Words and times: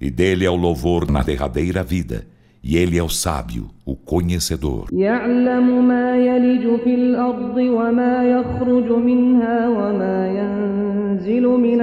e 0.00 0.10
dele 0.10 0.44
é 0.44 0.50
o 0.50 0.56
louvor 0.56 1.10
na 1.10 1.22
derradeira 1.22 1.82
vida, 1.82 2.26
e 2.62 2.76
ele 2.76 2.98
é 2.98 3.02
o 3.02 3.08
sábio, 3.08 3.70
o 3.84 3.94
conhecedor. 3.94 4.88
يعلم 4.92 5.88
ما 5.88 6.16
يلج 6.16 6.80
في 6.84 6.94
الأرض 6.94 7.56
وما 7.56 8.24
يخرج 8.24 8.92
منها 8.92 9.68
وما 9.68 10.28
ينزل 10.28 11.42
من 11.46 11.80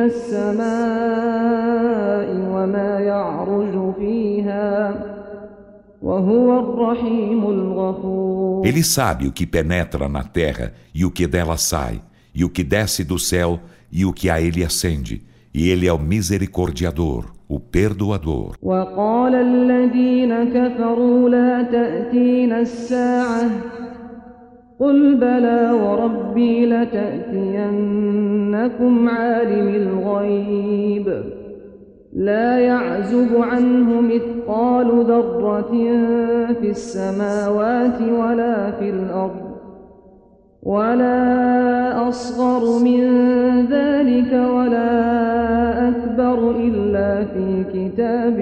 السماء 0.94 2.28
وما 2.54 3.00
يعرج 3.00 3.96
فيها 3.96 4.94
وهو 6.02 6.60
الرحيم 6.60 7.50
الغفور 7.50 8.66
Ele 8.66 8.84
sabe 8.84 9.28
o 9.28 9.32
que 9.32 9.46
penetra 9.46 10.08
na 10.10 10.24
terra 10.24 10.74
e 10.94 11.06
o 11.06 11.12
que 11.12 11.28
dela 11.28 11.58
sai, 11.58 12.02
e 12.36 12.44
o 12.44 12.50
que 12.50 12.64
desce 12.64 13.04
do 13.04 13.18
céu 13.20 13.60
e 13.92 14.06
o 14.06 14.14
que 14.14 14.30
a 14.30 14.42
ele 14.42 14.64
ascende, 14.64 15.22
e 15.54 15.70
ele 15.70 15.88
é 15.88 15.94
o 15.94 16.00
misericordiador, 16.00 17.26
o 17.51 17.59
perdoador. 17.59 18.57
وقال 18.63 19.35
الذين 19.35 20.45
كفروا 20.45 21.29
لا 21.29 21.63
تأتينا 21.63 22.61
الساعة. 22.61 23.43
قل 24.81 25.15
بلى 25.15 25.71
وربي 25.71 26.67
لتأتينكم 26.67 27.79
عالم 29.09 29.69
الغيب. 29.69 31.23
لا 32.13 32.59
يعزب 32.59 33.37
عنه 33.41 34.01
مثقال 34.01 35.05
ذرة 35.05 35.73
في 36.61 36.71
السماوات 36.71 38.01
ولا 38.01 38.71
في 38.71 38.91
الأرض. 38.91 39.48
ولا 40.64 42.10
أصغر 42.10 42.80
من 42.80 43.02
ذلك 43.68 44.32
ولا 44.34 45.90
أكبر 45.90 46.56
إلا 46.56 47.26
في 47.26 47.66
كتاب 47.74 48.40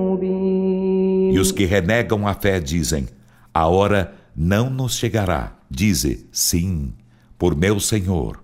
مبين 0.00 1.34
E 1.34 1.38
os 1.38 1.50
que 1.50 1.64
renegam 1.64 2.26
a 2.26 2.34
fé 2.34 2.60
dizem: 2.60 3.06
A 3.52 3.66
hora 3.66 4.12
não 4.36 4.70
nos 4.70 4.96
chegará. 4.96 5.52
Dize: 5.70 6.26
Sim, 6.32 6.92
por 7.38 7.56
meu 7.56 7.80
Senhor. 7.80 8.42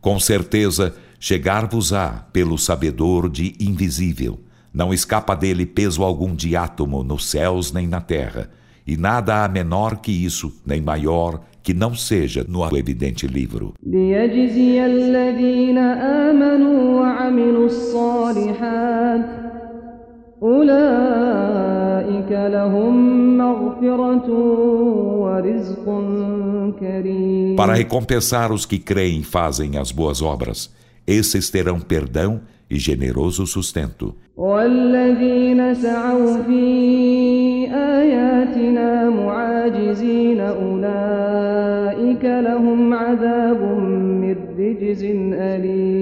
Com 0.00 0.18
certeza 0.18 0.94
chegar-vos-á 1.20 2.26
pelo 2.32 2.58
sabedor 2.58 3.30
de 3.30 3.54
invisível. 3.60 4.40
Não 4.74 4.92
escapa 4.92 5.36
dele 5.36 5.66
peso 5.66 6.02
algum 6.02 6.34
de 6.34 6.56
átomo 6.56 7.04
nos 7.04 7.26
céus 7.26 7.72
nem 7.72 7.86
na 7.86 8.00
terra, 8.00 8.50
e 8.86 8.96
nada 8.96 9.44
há 9.44 9.48
menor 9.48 9.98
que 9.98 10.10
isso, 10.10 10.60
nem 10.64 10.80
maior 10.80 11.42
que 11.67 11.73
não 11.73 11.93
seja 11.93 12.45
no 12.47 12.63
evidente 12.77 13.27
livro. 13.27 13.73
Para 27.57 27.73
recompensar 27.73 28.53
os 28.53 28.65
que 28.65 28.79
creem 28.79 29.19
e 29.19 29.23
fazem 29.23 29.77
as 29.77 29.91
boas 29.91 30.21
obras, 30.21 30.73
esses 31.05 31.49
terão 31.49 31.81
perdão 31.81 32.39
e 32.39 32.56
e 32.69 32.77
generoso 32.77 33.45
sustento. 33.45 34.15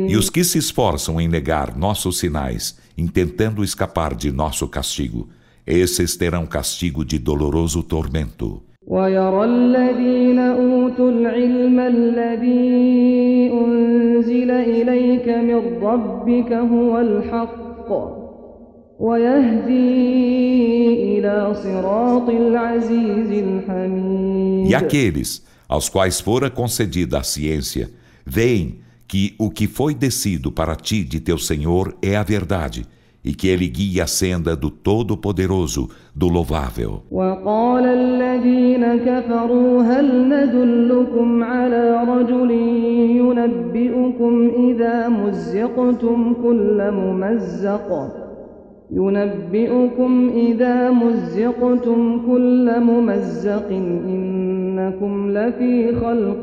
E 0.07 0.17
os 0.17 0.29
que 0.29 0.43
se 0.43 0.57
esforçam 0.57 1.19
em 1.19 1.27
negar 1.27 1.77
nossos 1.77 2.19
sinais, 2.19 2.77
intentando 2.97 3.63
escapar 3.63 4.15
de 4.15 4.31
nosso 4.31 4.67
castigo, 4.67 5.29
esses 5.65 6.15
terão 6.15 6.45
castigo 6.45 7.03
de 7.03 7.17
doloroso 7.17 7.81
tormento. 7.81 8.61
ويرى 8.86 9.44
الذين 9.44 10.38
أوتوا 10.38 11.10
العلم 11.10 11.80
الذي 11.80 13.50
أنزل 13.52 14.50
إليك 14.50 15.28
من 15.28 15.82
ربك 15.82 16.52
هو 16.52 17.00
الحق 17.00 17.90
ويهدي 18.98 19.98
إلى 21.18 21.54
صراط 21.54 22.28
العزيز 22.28 23.32
الحميد 23.32 24.70
E 24.70 24.74
aqueles 24.74 25.42
aos 25.70 25.88
quais 25.88 26.20
fora 26.20 26.50
concedida 26.50 27.20
a 27.20 27.22
ciência, 27.22 27.88
veem 28.26 28.80
que 29.06 29.36
o 29.38 29.48
que 29.48 29.68
foi 29.68 29.94
descido 29.94 30.50
para 30.50 30.74
ti 30.74 31.04
de 31.04 31.20
teu 31.20 31.38
Senhor 31.38 31.96
é 32.02 32.16
a 32.16 32.24
verdade, 32.24 32.84
e 33.24 33.34
que 33.34 33.48
ele 33.48 33.68
guia 33.68 34.04
a 34.04 34.06
senda 34.06 34.56
do 34.56 34.70
Todo-Poderoso, 34.70 35.88
do 36.14 36.28
Louvável. 36.28 37.02
وقال 37.10 37.84
الذين 37.84 38.96
كفروا 38.96 39.82
هل 39.82 40.28
ندلكم 40.28 41.44
على 41.44 42.04
رجل 42.08 42.50
ينبئكم 43.20 44.50
إذا 44.68 45.08
مزقتم 45.08 46.34
كل 46.42 46.90
ممزق 46.90 47.88
ينبئكم 48.92 50.30
إذا 50.34 50.90
مزقتم 50.90 52.22
كل 52.26 52.80
ممزق 52.80 53.68
إنكم 53.70 55.30
لفي 55.30 55.94
خلق 56.00 56.42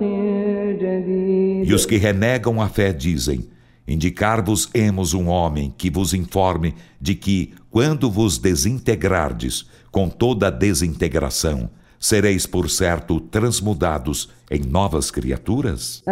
جديد 0.81 1.67
E 1.67 1.73
os 1.73 1.85
que 1.85 1.97
renegam 1.97 2.61
a 2.61 2.69
fé 2.69 2.93
dizem: 2.93 3.49
Indicar-vos-emos 3.92 5.12
um 5.12 5.28
homem 5.28 5.70
que 5.76 5.90
vos 5.90 6.14
informe 6.14 6.74
de 6.98 7.14
que, 7.14 7.52
quando 7.70 8.10
vos 8.10 8.38
desintegrardes, 8.38 9.66
com 9.90 10.08
toda 10.08 10.46
a 10.46 10.50
desintegração, 10.50 11.68
sereis 12.00 12.46
por 12.46 12.70
certo 12.70 13.20
transmudados 13.20 14.30
em 14.50 14.60
novas 14.60 15.10
criaturas? 15.10 16.02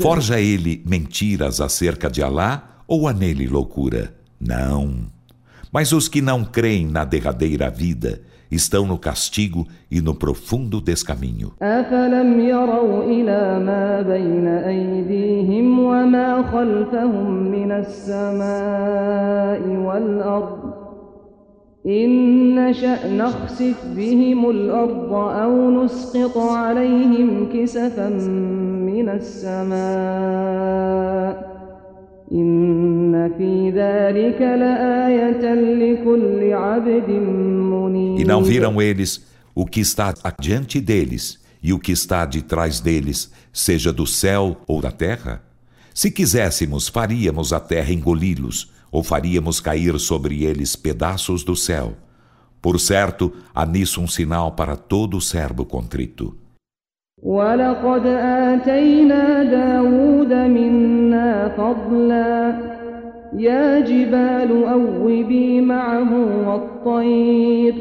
Forja 0.00 0.38
ele 0.38 0.82
mentiras 0.86 1.62
acerca 1.62 2.10
de 2.10 2.22
Alá? 2.22 2.73
ou 2.87 3.07
há 3.07 3.13
nele 3.13 3.47
loucura? 3.47 4.13
Não. 4.39 5.07
Mas 5.71 5.91
os 5.91 6.07
que 6.07 6.21
não 6.21 6.43
creem 6.43 6.87
na 6.87 7.05
derradeira 7.05 7.69
vida 7.69 8.21
estão 8.51 8.85
no 8.87 8.97
castigo 8.97 9.67
e 9.91 10.01
no 10.01 10.15
profundo 10.15 10.81
descaminho. 10.81 11.53
أفلم 11.61 12.39
يروا 12.39 13.03
إلى 13.03 13.59
ما 13.59 14.01
بين 14.01 14.47
أيديهم 14.47 15.79
وما 15.79 16.43
خلفهم 16.51 17.31
من 17.51 17.71
السماء 17.71 19.61
والأرض 19.67 20.73
إن 21.85 22.09
نشأ 22.55 23.07
نخسف 23.13 23.85
بهم 23.95 24.49
الأرض 24.49 25.13
أو 25.13 25.83
نسقط 25.83 26.37
عليهم 26.37 27.49
كسفا 27.53 28.09
من 28.89 29.09
السماء 29.09 30.69
e 38.18 38.24
não 38.24 38.42
viram 38.42 38.80
eles 38.80 39.26
o 39.54 39.66
que 39.66 39.80
está 39.80 40.14
adiante 40.22 40.80
deles 40.80 41.38
e 41.62 41.72
o 41.72 41.78
que 41.78 41.92
está 41.92 42.26
de 42.26 42.42
trás 42.42 42.80
deles, 42.80 43.30
seja 43.52 43.92
do 43.92 44.06
céu 44.06 44.60
ou 44.66 44.80
da 44.80 44.90
terra? 44.90 45.42
Se 45.94 46.10
quiséssemos, 46.10 46.88
faríamos 46.88 47.52
a 47.52 47.60
terra 47.60 47.92
engoli-los, 47.92 48.72
ou 48.90 49.02
faríamos 49.02 49.60
cair 49.60 49.98
sobre 49.98 50.44
eles 50.44 50.76
pedaços 50.76 51.42
do 51.42 51.56
céu. 51.56 51.96
Por 52.60 52.78
certo, 52.78 53.32
há 53.54 53.66
nisso 53.66 54.00
um 54.00 54.06
sinal 54.06 54.52
para 54.52 54.76
todo 54.76 55.20
servo 55.20 55.64
contrito. 55.64 56.36
ولقد 57.23 58.05
آتينا 58.05 59.43
داود 59.43 60.33
منا 60.33 61.49
فضلا 61.57 62.57
يا 63.37 63.79
جبال 63.79 64.63
أوبي 64.63 65.61
معه 65.61 66.11
والطير 66.47 67.75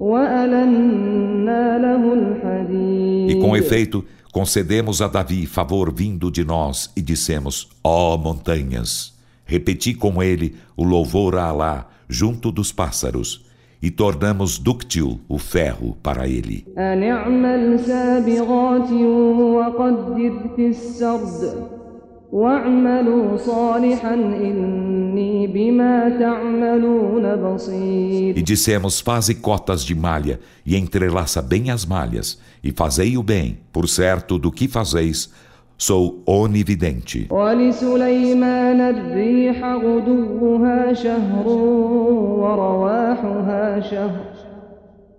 وألنا 0.00 1.78
له 1.78 2.12
الحديد 2.14 3.30
E 3.30 3.40
com 3.40 3.56
efeito, 3.56 4.04
concedemos 4.32 5.02
a 5.02 5.08
Davi 5.08 5.46
favor 5.46 5.92
vindo 5.92 6.30
de 6.30 6.44
nós 6.44 6.90
e 6.96 7.02
dissemos: 7.02 7.68
Ó 7.82 8.16
montanhas, 8.16 9.12
repeti 9.44 9.94
com 9.94 10.22
ele 10.22 10.54
o 10.76 10.84
louvor 10.84 11.36
a 11.36 11.44
Alá 11.44 11.88
junto 12.08 12.52
dos 12.52 12.72
pássaros 12.72 13.43
e 13.85 13.91
tornamos 13.91 14.57
dúctil 14.57 15.21
o 15.29 15.37
ferro 15.37 15.95
para 16.01 16.27
ele. 16.27 16.65
E 28.35 28.41
dissemos: 28.41 28.99
Faze 28.99 29.35
cotas 29.35 29.85
de 29.85 29.93
malha 29.93 30.39
e 30.65 30.75
entrelaça 30.75 31.39
bem 31.39 31.69
as 31.69 31.85
malhas, 31.85 32.39
e 32.63 32.71
fazei 32.71 33.15
o 33.15 33.21
bem, 33.21 33.59
por 33.71 33.87
certo 33.87 34.39
do 34.39 34.51
que 34.51 34.67
fazeis 34.67 35.29
sou 35.76 36.22
onividente. 36.26 37.26
ولسليمان 37.30 38.80
الريح 38.80 39.64
غدوها 39.64 40.92
شهر 40.92 41.48
ورواحها 42.42 43.80
شهر 43.80 44.24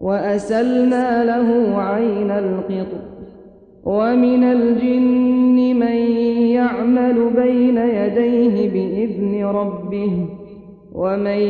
وأسلنا 0.02 1.24
له 1.24 1.78
عين 1.82 2.32
القطر 2.32 3.02
ومن 3.84 4.44
الجن 4.44 5.80
من 5.80 5.98
يعمل 6.58 7.18
بين 7.36 7.78
يديه 7.78 8.70
بإذن 8.70 9.46
ربه 9.46 10.14
ومن 10.94 11.42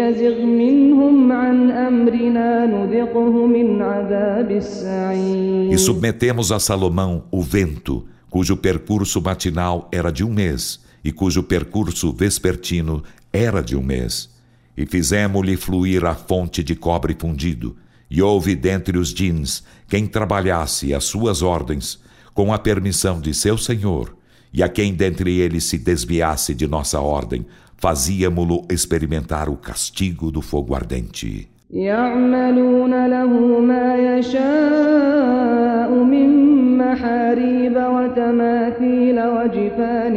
يزغ 0.00 0.44
منهم 0.44 1.32
عن 1.32 1.70
أمرنا 1.70 2.66
نذقه 2.66 3.46
من 3.46 3.82
عذاب 3.82 4.50
السعير 4.50 5.72
E 5.74 5.78
submetemos 5.78 6.52
a 6.52 6.60
Salomão 6.60 7.24
o 7.32 7.40
vento, 7.42 8.04
cujo 8.28 8.56
percurso 8.56 9.20
matinal 9.22 9.88
era 9.92 10.10
de 10.10 10.24
um 10.24 10.32
mês, 10.32 10.80
e 11.04 11.12
cujo 11.12 11.42
percurso 11.42 12.12
vespertino 12.12 13.02
era 13.32 13.62
de 13.62 13.76
um 13.76 13.82
mês. 13.82 14.30
E 14.76 14.86
fizemos-lhe 14.86 15.56
fluir 15.56 16.04
a 16.04 16.14
fonte 16.14 16.62
de 16.62 16.74
cobre 16.74 17.14
fundido, 17.18 17.76
e 18.10 18.20
houve 18.20 18.54
dentre 18.54 18.98
os 18.98 19.12
djins 19.12 19.62
quem 19.88 20.06
trabalhasse 20.06 20.92
as 20.94 21.04
suas 21.04 21.42
ordens, 21.42 21.98
com 22.32 22.52
a 22.52 22.58
permissão 22.58 23.20
de 23.20 23.32
seu 23.32 23.56
senhor, 23.56 24.16
e 24.52 24.62
a 24.62 24.68
quem 24.68 24.94
dentre 24.94 25.38
eles 25.38 25.64
se 25.64 25.78
desviasse 25.78 26.54
de 26.54 26.66
nossa 26.66 27.00
ordem, 27.00 27.46
fazíamo-lo 27.76 28.66
experimentar 28.70 29.48
o 29.48 29.56
castigo 29.56 30.30
do 30.30 30.40
fogo 30.40 30.74
ardente. 30.74 31.48
يعملون 31.74 33.06
له 33.06 33.60
ما 33.60 33.96
يشاء 33.96 35.90
من 35.90 36.67
محاريب 36.78 37.76
وتماثيل 37.76 39.20
وجفان 39.20 40.16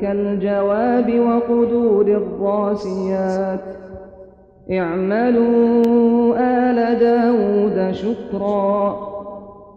كالجواب 0.00 1.18
وقدور 1.20 2.06
الراسيات 2.06 3.64
اعملوا 4.70 6.34
آل 6.38 6.98
داود 6.98 7.94
شكرا 7.94 9.14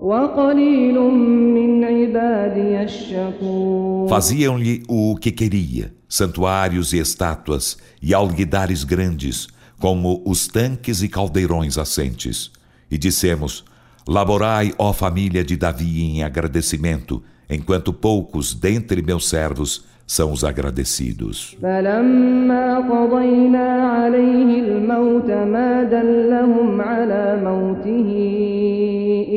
وقليل 0.02 1.00
من 1.00 1.84
عبادي 1.84 2.84
الشكور 2.84 4.08
Faziam-lhe 4.10 4.84
o 4.88 5.16
que 5.18 5.32
queria, 5.32 5.92
santuários 6.08 6.94
e 6.94 6.98
estátuas, 6.98 7.78
e 8.02 8.14
alguidares 8.14 8.86
grandes, 8.86 9.48
como 9.80 10.24
os 10.26 10.48
tanques 10.48 11.02
e 11.04 11.10
caldeirões 11.10 11.78
assentes. 11.78 12.52
E 12.90 12.98
dissemos: 12.98 13.66
Laborai, 14.08 14.74
ó 14.78 14.94
família 14.94 15.44
de 15.44 15.58
Davi, 15.58 16.04
em 16.04 16.24
agradecimento, 16.24 17.22
enquanto 17.50 17.92
poucos 17.92 18.54
dentre 18.54 19.02
meus 19.02 19.28
servos 19.28 19.86
são 20.08 20.32
os 20.32 20.44
agradecidos. 20.46 21.58
فلما 21.62 22.78
قضينا 22.80 23.68
عليه 23.84 24.60
الموت 24.60 25.32
ما 25.32 25.84
دلهم 25.84 26.82
على 26.82 27.40
موته 27.44 28.10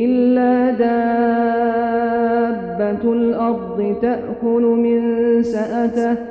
إلا 0.05 0.71
دابة 1.51 1.93
الأرض 3.13 3.97
تأكل 4.01 4.61
من 4.61 4.99
سأته 5.43 6.24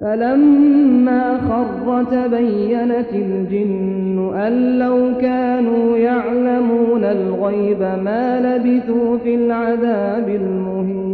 فلما 0.00 1.24
خر 1.48 2.04
تبينت 2.04 3.10
الجن 3.12 4.32
أن 4.34 4.78
لو 4.78 5.18
كانوا 5.20 5.98
يعلمون 5.98 7.04
الغيب 7.04 7.80
ما 7.80 8.40
لبثوا 8.40 9.18
في 9.18 9.34
العذاب 9.34 10.28
المهين 10.28 11.10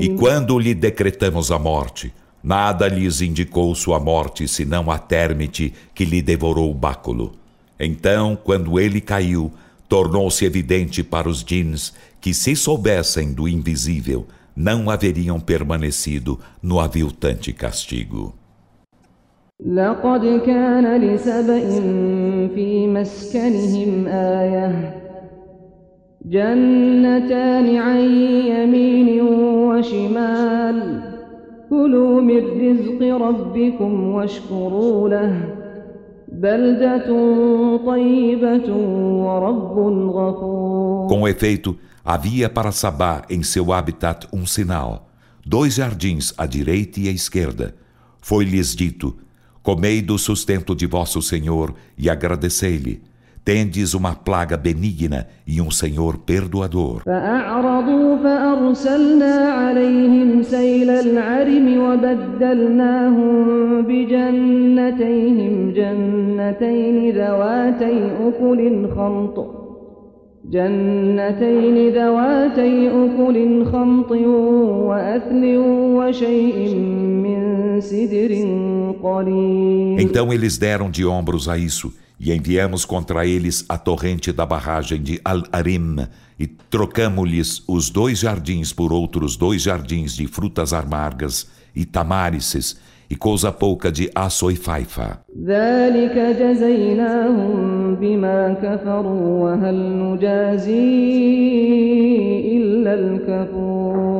E 0.00 0.08
quando 0.16 0.58
lhe 0.58 0.74
decretamos 0.74 1.50
a 1.50 1.58
morte, 1.58 2.12
nada 2.42 2.88
lhes 2.88 3.22
indicou 3.22 3.74
sua 3.74 3.98
morte 3.98 4.46
senão 4.46 4.90
a 4.90 4.98
térmite 4.98 5.72
que 5.94 6.04
lhe 6.04 6.20
devorou 6.20 6.70
o 6.70 6.74
báculo. 6.74 7.32
Então, 7.80 8.36
quando 8.44 8.78
ele 8.78 9.00
caiu, 9.00 9.50
tornou-se 9.88 10.44
evidente 10.44 11.02
para 11.02 11.28
os 11.28 11.42
djinns 11.42 11.94
que, 12.20 12.34
se 12.34 12.54
soubessem 12.54 13.32
do 13.32 13.48
invisível, 13.48 14.26
não 14.58 14.88
haveriam 14.90 15.40
permanecido 15.40 16.38
no 16.62 16.80
aviltante 16.80 17.52
castigo. 17.52 18.34
لقد 19.66 20.40
كان 20.46 21.00
لسبإ 21.00 21.80
في 22.54 22.86
مسكنهم 22.86 24.06
آية 24.08 24.94
جنتان 26.26 27.76
عن 27.76 28.00
يمين 28.50 29.22
وشمال 29.68 31.00
كلوا 31.70 32.20
من 32.20 32.42
رزق 32.60 33.16
ربكم 33.16 34.08
واشكروا 34.14 35.08
له 35.08 35.40
بلدة 36.28 37.06
طيبة 37.86 38.76
ورب 39.24 39.78
غفور 40.16 41.08
Com 41.08 41.28
efeito, 41.28 41.76
havia 42.04 42.48
para 42.48 42.72
Sabá 42.72 43.22
em 43.30 43.42
seu 43.42 43.72
habitat 43.72 44.26
um 44.32 44.46
sinal, 44.46 45.08
dois 45.44 45.74
jardins 45.74 46.32
à 46.36 46.46
direita 46.46 47.00
e 47.00 47.08
à 47.08 47.10
esquerda. 47.10 47.74
Foi-lhes 48.20 48.74
dito: 48.74 49.16
Comei 49.62 50.02
do 50.02 50.18
sustento 50.18 50.74
de 50.74 50.86
vosso 50.86 51.22
Senhor 51.22 51.74
e 51.96 52.10
agradecei-lhe. 52.10 53.02
Tendes 53.44 53.92
uma 53.92 54.14
plaga 54.14 54.56
benigna 54.56 55.26
e 55.46 55.60
um 55.60 55.70
Senhor 55.70 56.18
perdoador. 56.18 57.02
فأعرضوا 57.04 58.16
فأرسلنا 58.16 59.34
عليهم 59.34 60.42
سيل 60.42 60.90
العرم 60.90 61.78
وبدلناهم 61.78 63.34
بجنتيهم 63.82 65.72
جنتين 65.72 67.10
ذواتي 67.16 68.12
أكل 68.28 68.88
خمط 68.96 69.57
جنتين 70.48 71.92
ذواتي 71.92 72.88
أكل 72.88 73.64
خمط 73.72 74.10
وأثل 74.10 75.56
وشيء 75.96 76.74
من 77.24 77.80
سدر 77.80 78.32
قليل 79.02 80.00
Então 80.00 80.32
eles 80.32 80.58
deram 80.58 80.90
de 80.90 81.04
ombros 81.04 81.48
a 81.48 81.56
isso 81.56 81.92
e 82.20 82.32
enviamos 82.32 82.84
contra 82.84 83.26
eles 83.26 83.64
a 83.68 83.78
torrente 83.78 84.32
da 84.32 84.46
barragem 84.46 85.02
de 85.02 85.20
Al-Arim 85.24 86.06
e 86.38 86.46
trocamos-lhes 86.46 87.62
os 87.66 87.90
dois 87.90 88.18
jardins 88.18 88.72
por 88.72 88.92
outros 88.92 89.36
dois 89.36 89.62
jardins 89.62 90.14
de 90.14 90.26
frutas 90.26 90.72
amargas 90.72 91.48
e 91.74 91.84
tamárices 91.84 92.76
e 93.09 93.15
coisa 93.15 93.51
pouca 93.51 93.91
de 93.91 94.11
aço 94.13 94.51
e 94.51 94.55
faifa. 94.55 95.21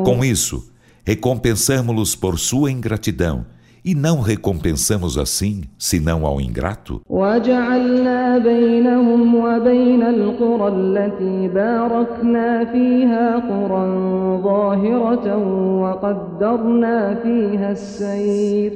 Com 0.03 0.25
isso, 0.25 0.71
recompensamos-los 1.05 2.15
por 2.15 2.39
sua 2.39 2.71
ingratidão 2.71 3.45
e 3.84 3.94
não 3.94 4.20
recompensamos 4.20 5.18
assim, 5.18 5.64
senão 5.78 6.24
ao 6.26 6.40
ingrato. 6.40 7.00
وجعلنا 7.08 8.38
بينهم 8.38 9.34
وبين 9.34 10.02
القرى 10.02 10.68
التي 10.68 11.48
باركنا 11.48 12.64
فيها 12.72 13.36
قرى 13.36 13.84
ظاهرة 14.42 15.36
وقدرنا 15.82 17.14
فيها 17.22 17.72
السير 17.72 18.72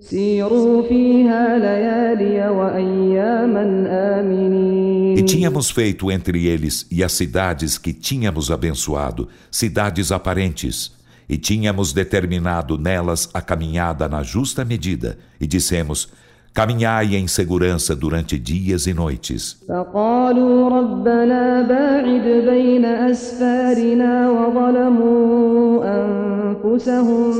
سيروا 0.00 0.82
فيها 0.88 1.58
ليالي 1.58 2.48
وأياما 2.50 3.86
آمنين 4.20 5.18
E 5.18 5.22
tínhamos 5.22 5.70
feito 5.70 6.10
entre 6.10 6.46
eles 6.46 6.86
e 6.90 7.04
as 7.04 7.12
cidades 7.12 7.76
que 7.76 7.92
tínhamos 7.92 8.50
abençoado, 8.50 9.28
cidades 9.50 10.10
aparentes, 10.10 10.92
e 11.28 11.36
tínhamos 11.38 11.92
determinado 11.92 12.76
nelas 12.76 13.28
a 13.32 13.40
caminhada 13.40 14.08
na 14.08 14.22
justa 14.22 14.64
medida, 14.64 15.16
e 15.40 15.46
dissemos: 15.46 16.08
Caminhai 16.52 17.14
em 17.14 17.28
segurança 17.28 17.94
durante 17.94 18.36
dias 18.36 18.86
e 18.88 18.92
noites. 18.92 19.56
فقالوا 19.68 20.68
ربنا 20.68 21.62
باعد 21.62 22.26
بين 22.50 22.84
أسفارنا 22.84 24.30
وظلموا 24.30 25.84
أنفسهم 25.84 27.34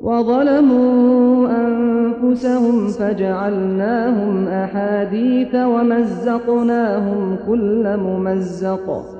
وظلموا 0.00 1.48
أنفسهم 1.48 2.88
فجعلناهم 2.88 4.48
أحاديث 4.48 5.54
ومزقناهم 5.54 7.36
كل 7.46 7.96
ممزق 7.96 9.18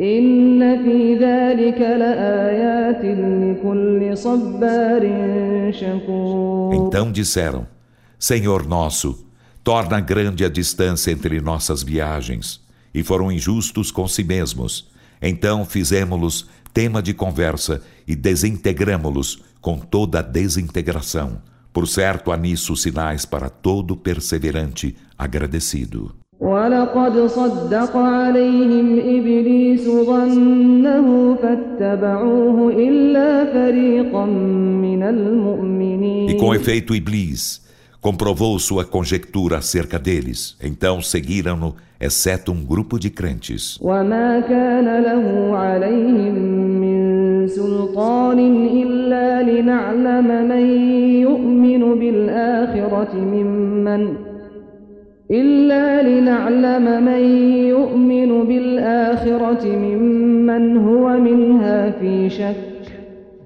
إن 0.00 0.84
في 0.84 1.14
ذلك 1.14 1.80
لآيات 1.80 3.04
لكل 3.04 4.16
صبار 4.16 5.02
شكور 5.72 6.74
Então 6.74 7.12
disseram: 7.12 7.66
Senhor 8.18 8.66
nosso, 8.66 9.26
torna 9.62 10.00
grande 10.00 10.44
a 10.44 10.48
distância 10.48 11.10
entre 11.10 11.40
nossas 11.40 11.82
viagens, 11.82 12.60
e 12.94 13.02
foram 13.02 13.30
injustos 13.30 13.90
com 13.90 14.08
si 14.08 14.24
mesmos. 14.24 14.90
Então 15.20 15.64
fizemos-los 15.64 16.48
tema 16.72 17.02
de 17.02 17.14
conversa 17.14 17.82
e 18.06 18.16
desintegramos-los 18.16 19.42
com 19.60 19.78
toda 19.78 20.18
a 20.18 20.22
desintegração. 20.22 21.40
Por 21.72 21.86
certo, 21.86 22.32
há 22.32 22.36
nisso 22.36 22.76
sinais 22.76 23.24
para 23.24 23.48
todo 23.48 23.96
perseverante 23.96 24.96
agradecido. 25.16 26.14
ولقد 26.39 27.25
صدق 27.27 27.97
عليهم 27.97 28.99
إبليس 28.99 29.87
ظنه 29.89 31.35
فاتبعوه 31.35 32.73
إلا 32.73 33.45
فريقا 33.53 34.25
من 34.25 35.03
المؤمنين 35.03 36.29
E 36.29 36.33
com 36.35 36.53
efeito, 36.53 36.93
Iblis 36.93 37.61
comprovou 38.01 38.59
sua 38.59 38.85
conjectura 38.85 39.57
acerca 39.57 39.97
deles. 39.97 40.55
Então 40.63 41.01
seguiram-no, 41.01 41.75
exceto 41.99 42.51
um 42.51 42.63
grupo 42.63 42.99
de 42.99 43.09
crentes. 43.09 43.79
وما 43.81 44.39
كان 44.39 45.03
له 45.03 45.57
عليهم 45.57 46.35
من 46.81 47.47
سلطان 47.47 48.39
إلا 48.83 49.43
لنعلم 49.43 50.47
من 50.47 50.65
يؤمن 51.21 51.99
بالآخرة 51.99 53.15
ممن 53.15 54.26
إلا 55.30 56.02
لنعلم 56.02 57.04
من 57.04 57.22
يؤمن 57.74 58.44
بالآخرة 58.44 59.64
ممن 59.66 60.76
هو 60.76 61.20
منها 61.20 61.90
في 61.90 62.30
شك 62.30 62.72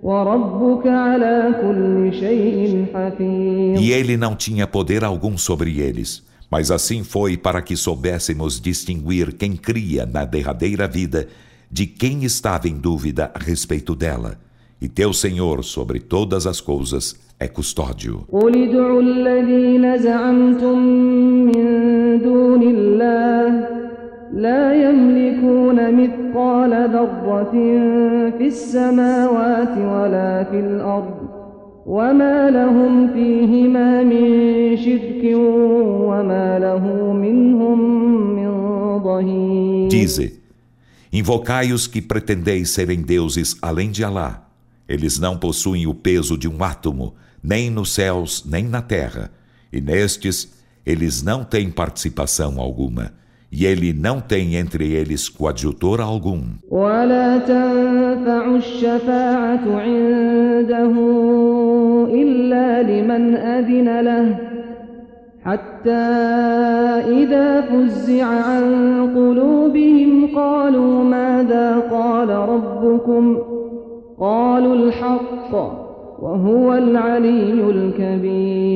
وربك 0.03 0.87
على 0.87 1.55
كل 1.63 2.19
شيء 2.21 2.87
حفيظ 2.95 3.81
E 3.81 3.93
ele 3.93 4.17
não 4.17 4.35
tinha 4.35 4.67
poder 4.67 5.05
algum 5.05 5.37
sobre 5.37 5.81
eles. 5.81 6.23
Mas 6.51 6.71
assim 6.71 7.03
foi 7.03 7.37
para 7.37 7.61
que 7.61 7.77
soubéssemos 7.77 8.61
distinguir 8.61 9.33
quem 9.35 9.57
cria 9.57 10.07
na 10.07 10.25
derradeira 10.25 10.87
vida 10.87 11.29
de 11.71 11.87
quem 11.87 12.25
estava 12.25 12.69
em 12.69 12.79
dúvida 12.79 13.31
a 13.35 13.39
respeito 13.39 13.95
dela. 13.95 14.39
E 14.81 14.89
teu 14.89 15.13
Senhor 15.13 15.65
sobre 15.65 15.99
todas 16.01 16.47
as 16.47 16.61
coisas 16.61 17.17
é 17.41 17.49
custódio. 17.49 18.27
قل 18.33 18.69
ادعوا 18.69 19.03
الذين 19.03 19.99
زعمتم 19.99 20.79
من 21.49 21.67
دون 22.23 22.63
الله 22.63 23.69
لا 24.33 24.75
يملكون 24.75 25.95
مثقال 25.95 26.71
ذرة 26.93 27.53
في 28.39 28.47
السماوات 28.47 29.79
ولا 29.79 30.45
في 30.51 30.61
الأرض 30.61 31.17
وما 31.87 32.51
لهم 32.51 33.13
فيهما 33.13 34.03
من 34.03 34.77
شرك 34.77 35.23
وما 36.09 36.59
له 36.59 37.13
منهم 37.13 37.79
من 38.37 38.51
ظهير 39.03 39.89
Dize: 39.89 40.41
Invocai 41.13 41.73
os 41.73 41.87
que 41.87 42.03
pretendeis 42.03 42.71
serem 42.71 43.01
deuses 43.03 43.57
além 43.63 43.91
de 43.91 44.05
Alá. 44.05 44.47
Eles 44.91 45.19
não 45.19 45.37
possuem 45.37 45.87
o 45.87 45.95
peso 45.95 46.39
de 46.39 46.49
um 46.49 46.63
átomo, 46.63 47.15
nem 47.43 47.71
nos 47.71 47.93
céus, 47.93 48.45
nem 48.47 48.65
na 48.65 48.81
terra. 48.81 49.31
E 49.73 49.81
nestes, 49.81 50.53
eles 50.85 51.23
não 51.23 51.45
têm 51.45 51.71
participação 51.71 52.61
alguma. 52.61 53.13
E 53.51 53.65
ele 53.65 53.93
não 53.93 54.21
tem 54.21 54.57
entre 54.57 54.93
eles 54.93 55.29
coadjutor 55.29 56.01
algum. 56.01 56.43
ولا 56.71 57.39
تنفع 57.39 58.57
الشفاعة 58.57 59.65
عنده 59.81 60.95
إلا 62.11 62.83
لمن 62.83 63.37
أذن 63.37 64.01
له 64.01 64.39
حتى 65.45 65.91
إذا 67.23 67.61
فزع 67.61 68.25
عن 68.25 68.65
قلوبهم 69.15 70.37
قالوا 70.37 71.05
ماذا 71.05 71.79
قال 71.91 72.29
ربكم 72.29 73.50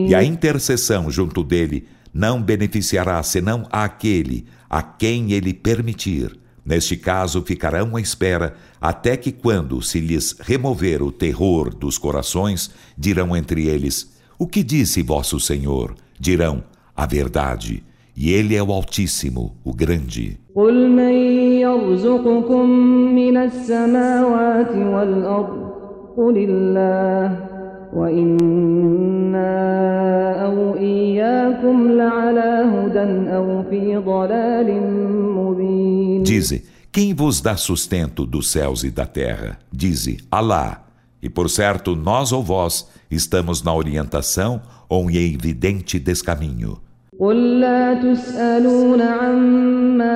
E 0.09 0.15
a 0.15 0.23
intercessão 0.23 1.11
junto 1.11 1.43
dele 1.43 1.85
não 2.11 2.41
beneficiará 2.41 3.21
senão 3.21 3.67
aquele 3.71 4.47
a 4.67 4.81
quem 4.81 5.33
ele 5.33 5.53
permitir. 5.53 6.35
Neste 6.65 6.97
caso, 6.97 7.43
ficarão 7.43 7.95
à 7.95 8.01
espera 8.01 8.55
até 8.81 9.15
que, 9.15 9.31
quando 9.31 9.79
se 9.83 9.99
lhes 9.99 10.35
remover 10.39 11.03
o 11.03 11.11
terror 11.11 11.69
dos 11.69 11.99
corações, 11.99 12.71
dirão 12.97 13.37
entre 13.37 13.67
eles: 13.67 14.17
O 14.39 14.47
que 14.47 14.63
disse 14.63 15.03
vosso 15.03 15.39
Senhor? 15.39 15.93
Dirão: 16.19 16.63
A 16.95 17.05
verdade. 17.05 17.83
E 18.17 18.31
ele 18.31 18.55
é 18.55 18.63
o 18.63 18.71
Altíssimo, 18.71 19.55
o 19.63 19.71
Grande. 19.75 20.39
قل 21.64 21.64
من 21.64 21.64
يرزقكم 21.64 22.70
من 23.14 23.37
السماوات 23.37 24.76
والأرض 24.76 25.70
قل 26.16 26.37
الله 26.37 27.47
وإنا 27.92 29.50
أو 30.47 30.76
إياكم 30.76 31.88
لعلى 31.92 32.52
هدى 32.75 33.30
أو 33.37 33.62
في 33.70 33.97
ضلال 33.97 34.68
مبين 35.35 36.25
Dize: 36.25 36.62
Quem 36.92 37.14
vos 37.14 37.40
dá 37.40 37.56
sustento 37.56 38.26
dos 38.26 38.50
céus 38.50 38.85
e 38.85 38.90
da 38.90 39.06
terra? 39.06 39.59
Dize: 39.73 40.18
Alá. 40.30 40.85
E 41.23 41.28
por 41.30 41.49
certo, 41.49 41.97
nós 41.97 42.32
ou 42.32 42.42
vós 42.42 42.88
estamos 43.11 43.62
na 43.62 43.75
orientação 43.75 44.61
ou 44.88 45.11
em 45.11 45.35
evidente 45.35 45.99
descaminho. 45.99 46.78
قل 47.20 47.61
لا 47.61 47.94
تسألون 47.94 49.02
عما 49.02 50.14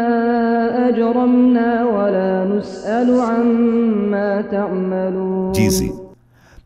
أجرمنا 0.88 1.84
ولا 1.84 2.44
نسأل 2.44 3.20
عما 3.20 4.40
تعملون 4.40 5.52
Dize: 5.52 5.92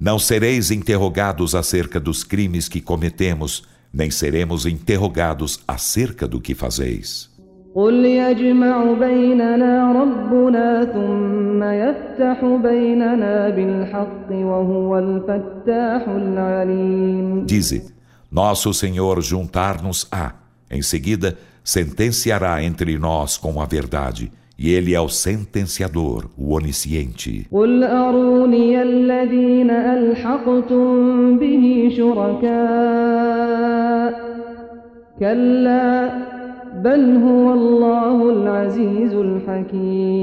Não 0.01 0.19
sereis 0.19 0.71
interrogados 0.71 1.55
acerca 1.55 1.99
dos 1.99 2.23
crimes 2.23 2.69
que 2.69 2.81
cometemos, 2.81 3.65
nem 3.93 4.11
seremos 4.11 4.65
interrogados 4.65 5.59
acerca 5.67 6.29
do 6.29 6.41
que 6.41 6.55
fazeis. 6.55 7.31
قل 7.75 8.05
يجمع 8.05 8.93
بيننا 8.93 9.93
ربنا 9.93 10.85
ثم 10.85 11.63
يفتح 11.63 12.45
بيننا 12.63 13.49
بالحق 13.49 14.31
وهو 14.31 14.99
الفتاح 14.99 16.09
العليم 16.09 17.47
Dize: 17.47 17.92
nosso 18.34 18.74
Senhor 18.74 19.22
juntar-nos-á. 19.22 20.34
Em 20.72 20.82
seguida, 20.82 21.38
sentenciará 21.64 22.64
entre 22.64 22.98
nós 22.98 23.38
com 23.38 23.62
a 23.62 23.66
verdade. 23.66 24.32
E 24.58 24.72
ele 24.72 24.96
é 24.96 25.00
o 25.00 25.08
sentenciador, 25.08 26.28
o 26.36 26.56
onisciente. 26.56 27.46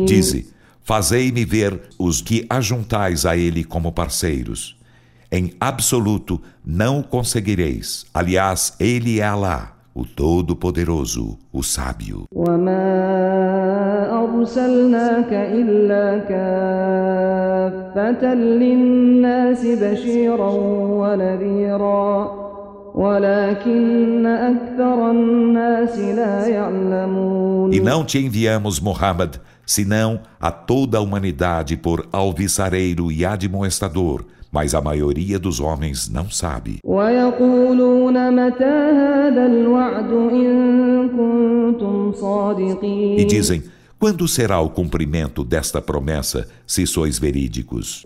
Dize: 0.04 0.52
Fazei-me 0.82 1.44
ver 1.44 1.80
os 1.96 2.20
que 2.20 2.44
ajuntais 2.50 3.24
a 3.24 3.36
ele 3.36 3.62
como 3.62 3.92
parceiros. 3.92 4.79
Em 5.32 5.52
absoluto 5.60 6.42
não 6.64 6.98
o 6.98 7.04
conseguireis. 7.04 8.04
Aliás, 8.12 8.74
ele 8.80 9.20
é 9.20 9.24
Alá, 9.24 9.76
o 9.94 10.04
Todo-Poderoso, 10.04 11.38
o 11.52 11.62
Sábio. 11.62 12.24
E 27.72 27.80
não 27.80 28.04
te 28.04 28.18
enviamos, 28.18 28.80
Muhammad, 28.80 29.36
senão 29.64 30.20
a 30.40 30.50
toda 30.50 30.98
a 30.98 31.00
humanidade 31.00 31.76
por 31.76 32.08
alviçareiro 32.10 33.12
e 33.12 33.24
admoestador 33.24 34.24
mas 34.50 34.74
a 34.74 34.80
maioria 34.80 35.38
dos 35.38 35.60
homens 35.60 36.08
não 36.08 36.30
sabe. 36.30 36.78
E 43.18 43.24
dizem: 43.24 43.62
quando 43.98 44.26
será 44.26 44.58
o 44.60 44.70
cumprimento 44.70 45.44
desta 45.44 45.80
promessa, 45.80 46.48
se 46.66 46.86
sois 46.86 47.18
verídicos? 47.18 48.00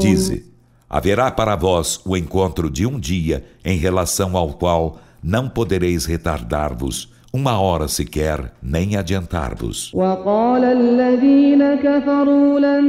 Dize: 0.00 0.50
haverá 0.88 1.30
para 1.30 1.54
vós 1.54 2.00
o 2.04 2.16
encontro 2.16 2.70
de 2.70 2.86
um 2.86 2.98
dia 2.98 3.44
em 3.64 3.76
relação 3.76 4.36
ao 4.36 4.54
qual 4.54 4.98
não 5.22 5.48
podereis 5.48 6.06
retardar-vos 6.06 7.14
uma 7.36 7.60
hora 7.60 7.86
sequer, 7.86 8.38
nem 8.62 8.96
adiantar-vos. 8.96 9.92
وقال 9.94 10.64
الذين 10.64 11.74
كفروا 11.74 12.60
لن 12.60 12.84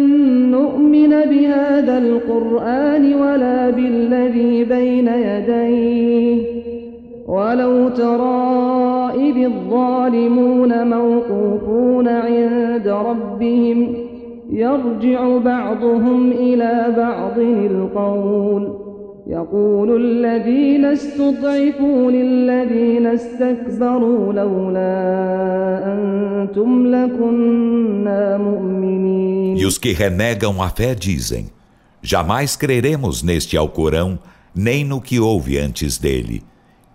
نؤمن 0.52 1.10
بهذا 1.10 1.98
القرآن 1.98 3.14
ولا 3.14 3.70
بالذي 3.70 4.64
بين 4.64 5.08
يديه 5.08 6.38
ولو 7.28 7.90
ترى 7.90 9.12
إذ 9.16 9.38
الظالمون 9.52 10.88
موقوفون 10.88 12.08
عند 12.08 12.88
ربهم 12.88 13.96
يرجع 14.50 15.38
بعضهم 15.38 16.32
إلى 16.32 16.94
بعض 16.98 17.40
القول 17.40 18.77
يقول 19.27 19.97
الذين 19.97 20.85
استضعفوا 20.85 22.11
للذين 22.11 23.07
استكبروا 23.07 24.33
لولا 24.33 24.95
أنتم 25.95 26.87
لكنا 26.87 28.37
مؤمنين 28.39 29.57
E 29.57 29.67
os 29.67 29.79
que 29.79 29.93
renegam 29.93 30.61
a 30.63 30.71
fé 30.71 30.95
dizem: 30.95 31.51
Jamais 32.03 32.57
creremos 32.57 33.23
neste 33.23 33.57
Alcorão, 33.57 34.19
nem 34.55 34.85
no 34.85 35.01
que 35.01 35.21
houve 35.21 35.59
antes 35.59 35.99
dele. 35.99 36.43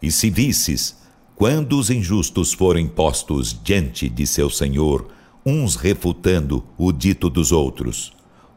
E 0.01 0.11
se 0.11 0.29
visses, 0.29 0.97
quando 1.35 1.77
os 1.77 1.89
injustos 1.89 2.51
forem 2.51 2.87
postos 2.87 3.57
diante 3.63 4.09
de 4.09 4.27
seu 4.27 4.49
Senhor, 4.49 5.07
uns 5.45 5.75
refutando 5.75 6.63
o 6.77 6.91
dito 6.91 7.29
dos 7.29 7.51
outros, 7.51 8.11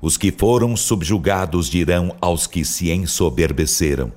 os 0.05 0.17
que 0.17 0.33
foram 0.33 0.77
subjugados 0.77 1.69
dirão 1.69 2.15
aos 2.21 2.47
que 2.47 2.65
se 2.65 2.91
ensoberbeceram: 2.91 4.13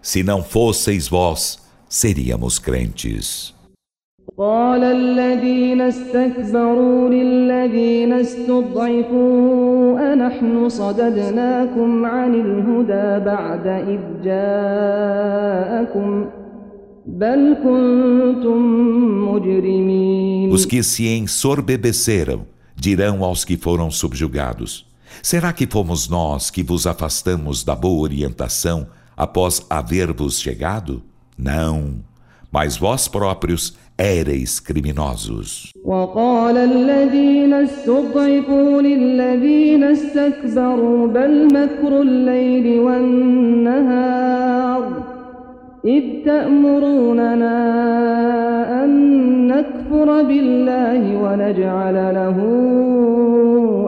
Se 0.00 0.22
não 0.22 0.42
fosseis 0.42 1.08
vós, 1.08 1.58
seríamos 1.88 2.58
crentes. 2.58 3.54
قال 4.38 4.84
الذين 4.84 5.80
استكبروا 5.80 7.08
للذين 7.08 8.12
استضعفوا 8.12 10.12
أنحن 10.12 10.68
صددناكم 10.68 12.04
عن 12.04 12.34
الهدى 12.34 13.24
بعد 13.24 13.66
إذ 13.66 14.00
جاءكم 14.24 16.26
بل 17.06 17.56
كنتم 17.62 18.58
مجرمين 19.28 20.52
Os 20.52 20.66
que 20.66 20.82
se 20.82 21.06
ensorbebeceram 21.08 22.46
dirão 22.74 23.22
aos 23.22 23.44
que 23.44 23.56
foram 23.56 23.90
subjugados: 23.90 24.87
Será 25.22 25.52
que 25.52 25.66
fomos 25.66 26.08
nós 26.08 26.50
que 26.50 26.62
vos 26.62 26.86
afastamos 26.86 27.64
da 27.64 27.74
boa 27.74 28.02
orientação 28.02 28.86
após 29.16 29.64
haver-vos 29.70 30.40
chegado? 30.40 31.02
Não, 31.36 31.96
mas 32.50 32.76
vós 32.76 33.08
próprios 33.08 33.76
éreis 33.98 34.60
criminosos. 34.60 35.70
وقال 35.84 36.56
الذين 36.56 37.52
استضعفوا 37.54 38.82
للذين 38.82 39.84
استكبروا 39.84 41.06
بل 41.06 41.46
مكر 41.46 42.02
الليل 42.02 42.80
والنهار 42.80 44.24
إذ 45.84 46.24
تأمروننا 46.24 47.56
أن 48.84 48.90
نكفر 49.46 50.22
بالله 50.22 51.16
ونجعل 51.16 51.94
له 52.14 52.38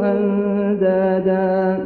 أندادا 0.03 1.79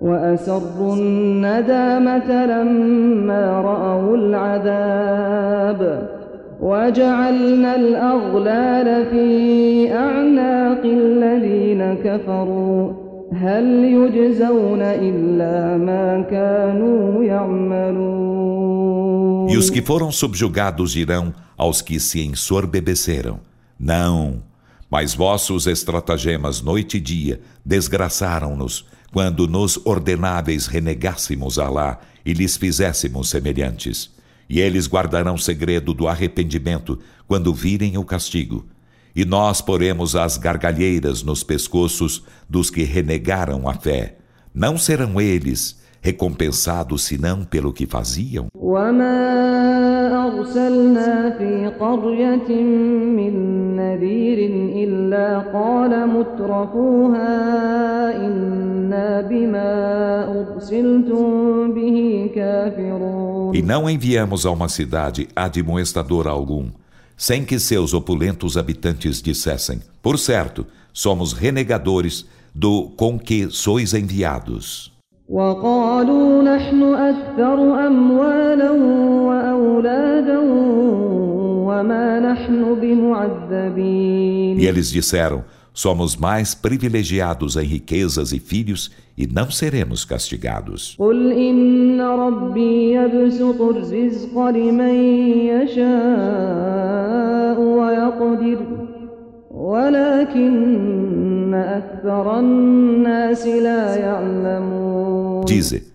وأسروا 0.00 0.96
الندامة 0.96 2.46
لما 2.46 3.60
رأوا 3.60 4.16
العذاب 4.16 6.08
وجعلنا 6.60 7.76
الأغلال 7.76 9.06
في 9.10 9.92
أعناق 9.92 10.82
الذين 10.84 11.94
كفروا 12.04 12.92
هل 13.32 13.84
يجزون 13.84 14.82
إلا 14.82 15.76
ما 15.76 16.22
كانوا 16.30 17.24
يعملون 17.24 18.66
E 19.48 19.56
os 19.56 19.70
que 19.70 19.80
foram 19.80 20.10
subjugados 20.10 20.90
dirão 20.92 21.32
aos 21.56 21.80
que 21.80 22.00
se 22.00 22.20
ensorbebeceram: 22.26 23.38
Não, 23.78 24.42
mas 24.96 25.12
vossos 25.12 25.66
estratagemas 25.66 26.62
noite 26.62 26.96
e 26.96 27.00
dia 27.00 27.42
desgraçaram-nos 27.62 28.86
quando 29.12 29.46
nos 29.46 29.78
ordenáveis 29.84 30.66
renegássemos 30.66 31.58
Alá 31.58 32.00
e 32.24 32.32
lhes 32.32 32.56
fizéssemos 32.56 33.28
semelhantes. 33.28 34.10
E 34.48 34.58
eles 34.58 34.88
guardarão 34.88 35.36
segredo 35.36 35.92
do 35.92 36.08
arrependimento 36.08 36.98
quando 37.28 37.52
virem 37.52 37.98
o 37.98 38.04
castigo. 38.06 38.64
E 39.14 39.26
nós 39.26 39.60
poremos 39.60 40.16
as 40.16 40.38
gargalheiras 40.38 41.22
nos 41.22 41.42
pescoços 41.42 42.22
dos 42.48 42.70
que 42.70 42.82
renegaram 42.82 43.68
a 43.68 43.74
fé. 43.74 44.16
Não 44.54 44.78
serão 44.78 45.20
eles 45.20 45.78
recompensados 46.00 47.02
senão 47.02 47.44
pelo 47.44 47.70
que 47.70 47.84
faziam? 47.84 48.46
أرسلنا 50.06 51.30
في 51.38 51.66
قرية 51.80 52.62
من 53.18 53.34
نذير 53.76 54.38
إلا 54.84 55.38
قال 55.38 56.08
مترفوها 56.08 57.36
إنا 58.26 59.20
بما 59.20 59.72
أرسلتم 60.40 61.74
به 61.74 62.30
كافرون 62.34 63.54
E 63.54 63.62
não 63.62 63.88
enviamos 63.88 64.44
a 64.44 64.50
uma 64.50 64.68
cidade 64.68 65.28
admoestador 65.34 66.26
algum, 66.26 66.66
sem 67.16 67.44
que 67.44 67.58
seus 67.58 67.94
opulentos 67.94 68.56
habitantes 68.56 69.22
dissessem, 69.22 69.80
por 70.02 70.18
certo, 70.18 70.66
somos 70.92 71.32
renegadores 71.32 72.26
do 72.54 72.90
com 72.96 73.18
que 73.18 73.48
sois 73.50 73.94
enviados. 73.94 74.95
وقالوا 75.29 76.43
نحن 76.43 76.83
أكثر 76.83 77.87
أموالا 77.87 78.71
وأولادا 79.27 80.39
وما 81.67 82.19
نحن 82.19 82.75
بمعذبين 82.81 84.59
E 84.59 84.65
eles 84.67 84.91
disseram: 84.91 85.43
Somos 85.73 86.17
mais 86.17 86.53
privilegiados 86.53 87.55
em 87.55 87.63
riquezas 87.63 88.33
e 88.33 88.39
filhos 88.39 88.91
e 89.17 89.25
não 89.25 89.49
seremos 89.49 90.03
castigados. 90.03 90.97
قل 90.99 91.31
إن 91.31 92.01
ربي 92.01 92.93
يبسط 92.93 93.61
الرزق 93.61 94.37
لمن 94.49 94.95
يشاء 95.61 97.59
ويقدر 97.59 98.59
ولكن 99.51 101.53
أكثر 101.53 102.39
الناس 102.39 103.47
لا 103.47 103.84
يعلمون 103.84 103.84
Dize: 105.45 105.87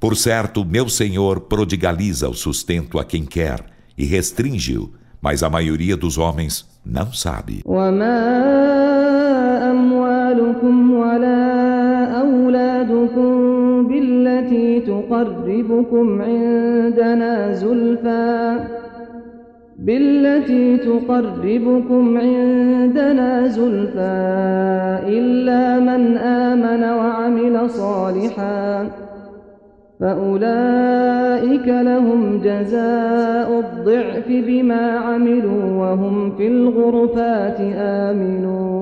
Por 0.00 0.16
certo, 0.16 0.64
meu 0.64 0.88
Senhor 0.88 1.40
prodigaliza 1.42 2.28
o 2.28 2.34
sustento 2.34 2.98
a 2.98 3.04
quem 3.04 3.24
quer 3.24 3.64
e 3.96 4.04
restringe-o, 4.04 4.90
mas 5.20 5.42
a 5.42 5.50
maioria 5.50 5.96
dos 5.96 6.18
homens 6.18 6.66
não 6.84 7.12
sabe. 7.12 7.62
وما 7.64 8.22
أموالكم 9.70 10.92
ولا 10.92 11.42
أولادكم 12.20 13.32
بالتي 13.88 14.80
تقربكم 14.80 16.22
عندنا 16.22 17.52
زلفى 17.54 18.60
بالتي 19.78 20.76
تقربكم 20.76 22.18
عندنا 22.18 23.48
زلفى 23.48 24.18
إلا 25.06 25.80
من 25.80 26.16
آمن 26.16 26.82
وعمل 26.84 27.70
صالحا 27.70 28.90
فأولئك 30.00 31.68
لهم 31.68 32.38
جزاء 32.38 33.60
الضعف 33.60 34.28
بما 34.28 34.90
عملوا 34.90 35.64
وهم 35.64 36.36
في 36.36 36.46
الغرفات 36.46 37.60
آمنون 37.76 38.72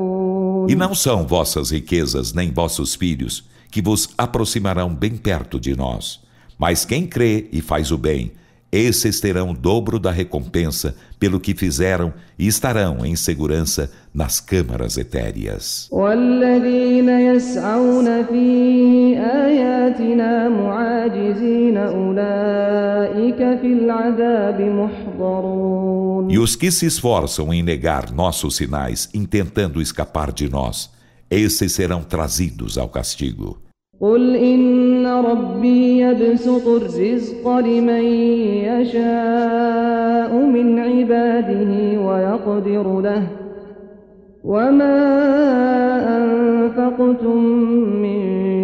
E 0.71 0.75
não 0.77 0.95
são 0.95 1.27
vossas 1.27 1.71
riquezas 1.71 2.33
nem 2.33 2.53
vossos 2.53 2.95
filhos 2.95 3.45
que 3.71 3.83
vos 3.83 4.09
aproximarão 4.16 4.95
bem 4.95 5.16
perto 5.16 5.59
de 5.59 5.77
nós. 5.77 6.21
Mas 6.59 6.85
quem 6.85 7.07
crê 7.07 7.49
e 7.53 7.61
faz 7.61 7.90
o 7.90 7.99
bem, 7.99 8.33
esses 8.75 9.21
terão 9.21 9.51
o 9.51 9.55
dobro 9.55 9.99
da 9.99 10.12
recompensa 10.12 10.95
pelo 11.19 11.40
que 11.40 11.57
fizeram 11.57 12.12
e 12.38 12.47
estarão 12.47 13.05
em 13.05 13.16
segurança 13.16 13.90
nas 14.14 14.38
câmaras 14.38 14.97
etéreas. 14.97 15.90
E 26.29 26.38
os 26.38 26.57
que 26.57 26.71
se 26.71 26.87
esforçam 26.87 27.53
em 27.53 27.62
negar 27.62 28.12
nossos 28.12 28.57
sinais, 28.57 29.09
intentando 29.12 29.83
escapar 29.83 30.31
de 30.33 30.49
nós, 30.49 30.90
esses 31.29 31.73
serão 31.73 32.03
trazidos 32.05 32.79
ao 32.79 32.88
castigo. 32.88 33.59
قل 34.01 34.37
إن 34.37 34.84
ربي 35.31 36.01
يبسط 36.01 36.66
الرزق 36.66 37.49
لمن 37.59 38.05
يشاء 38.71 40.33
من 40.37 40.79
عباده 40.79 42.01
ويقدر 42.01 43.01
له 43.01 43.27
وما 44.45 44.97
أنفقتم 46.16 47.45
من 48.03 48.21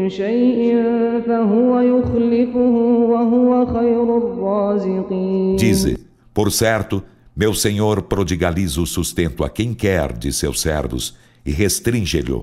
شيء 0.09 0.83
فهو 1.27 1.81
يخلفه 1.81 2.75
وهو 3.13 3.67
خير 3.67 4.17
الرازقين 4.17 5.57
Dize, 5.59 5.99
por 6.33 6.51
certo, 6.51 7.03
meu 7.37 7.53
Senhor 7.53 8.03
prodigaliza 8.03 8.81
o 8.81 8.87
sustento 8.87 9.45
a 9.45 9.51
quem 9.51 9.75
quer 9.75 10.13
de 10.13 10.33
seus 10.33 10.61
servos 10.61 11.15
e 11.45 11.51
restringe-lhe. 11.51 12.43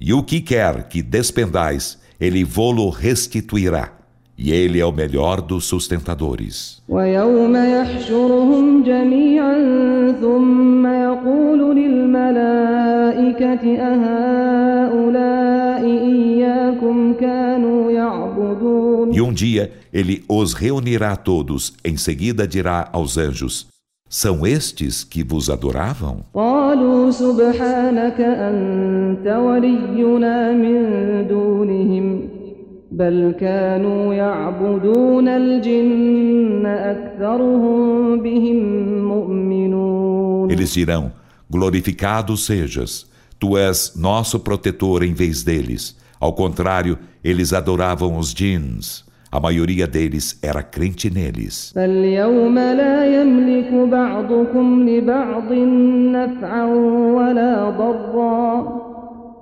E 0.00 0.12
o 0.12 0.22
que 0.22 0.40
quer 0.40 0.88
que 0.88 1.02
despendais, 1.02 1.98
ele 2.21 2.43
vô-lo 2.43 2.87
restituirá. 2.89 3.97
E 4.37 4.51
ele 4.51 4.79
é 4.79 4.85
o 4.85 4.91
melhor 4.91 5.41
dos 5.41 5.65
sustentadores. 5.65 6.81
E 19.13 19.21
um 19.21 19.33
dia 19.33 19.71
ele 19.91 20.23
os 20.27 20.53
reunirá 20.53 21.15
todos, 21.15 21.73
em 21.83 21.97
seguida 21.97 22.47
dirá 22.47 22.89
aos 22.91 23.17
anjos: 23.17 23.67
são 24.13 24.45
estes 24.45 25.05
que 25.05 25.23
vos 25.23 25.49
adoravam? 25.49 26.25
Eles 40.49 40.73
dirão: 40.73 41.13
Glorificado 41.49 42.35
sejas, 42.35 43.05
tu 43.39 43.57
és 43.57 43.93
nosso 43.95 44.41
protetor 44.41 45.03
em 45.03 45.13
vez 45.13 45.41
deles. 45.41 45.95
Ao 46.19 46.33
contrário, 46.33 46.99
eles 47.23 47.53
adoravam 47.53 48.17
os 48.17 48.31
jins. 48.31 49.05
A 49.30 49.40
maioria 49.40 49.86
deles 49.86 50.38
era 50.42 50.62
crente 50.62 51.10
neles. 51.10 51.74